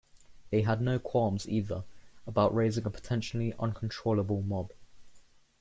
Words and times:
They 0.49 0.63
had 0.63 0.81
no 0.81 0.97
qualms, 0.97 1.47
either, 1.47 1.83
about 2.25 2.55
raising 2.55 2.87
a 2.87 2.89
potentially 2.89 3.53
uncontrollable 3.59 4.41
mob. 4.41 4.71